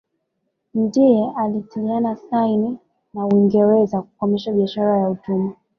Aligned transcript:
Ndiye 0.73 1.31
alitiliana 1.37 2.15
saini 2.15 2.77
na 3.13 3.25
Uingereza 3.27 4.01
kukomesha 4.01 4.51
biashara 4.51 4.97
ya 4.99 5.09
watumwa 5.09 5.53